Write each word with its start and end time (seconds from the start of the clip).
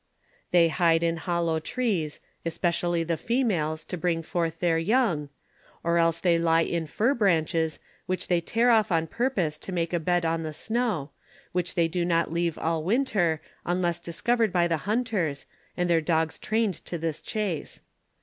71 0.51 0.51
bide 0.79 1.03
in 1.03 1.17
hollow 1.17 1.59
trees, 1.59 2.19
especially 2.43 3.03
the 3.03 3.17
females, 3.17 3.83
to 3.83 3.95
bring 3.99 4.23
forth 4.23 4.57
their 4.59 4.79
young, 4.79 5.29
or 5.83 5.99
else 5.99 6.19
they 6.19 6.39
lie 6.39 6.63
on 6.63 6.87
fir 6.87 7.13
branches 7.13 7.77
which 8.07 8.27
they 8.27 8.41
tear 8.41 8.71
off 8.71 8.91
on 8.91 9.05
purpose 9.05 9.59
to 9.59 9.71
make 9.71 9.93
a 9.93 9.99
bed 9.99 10.25
on 10.25 10.41
the 10.41 10.53
snow, 10.53 11.11
which 11.51 11.75
they 11.75 11.87
do 11.87 12.03
not 12.03 12.33
leave 12.33 12.57
all 12.57 12.83
winter, 12.83 13.41
unless 13.63 13.99
discovered 13.99 14.51
by 14.51 14.67
the 14.67 14.77
hunters, 14.89 15.45
and 15.77 15.87
their 15.87 16.01
dogs 16.01 16.39
trained 16.39 16.73
to 16.83 16.97
this 16.97 17.21
chase. 17.21 17.81